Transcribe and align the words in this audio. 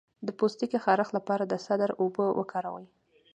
د 0.27 0.29
پوستکي 0.37 0.77
خارښ 0.83 1.09
لپاره 1.17 1.43
د 1.47 1.53
سدر 1.65 1.89
اوبه 2.01 2.25
وکاروئ 2.39 2.87